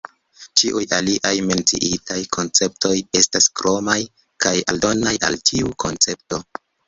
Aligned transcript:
Ĉiuj 0.59 0.79
aliaj 0.97 1.33
menciitaj 1.49 2.17
konceptoj 2.37 2.93
estas 3.21 3.49
kromaj 3.61 3.99
kaj 4.45 4.55
aldonaj 4.73 5.15
al 5.31 5.39
tiu 5.51 5.73
koncepto. 5.87 6.41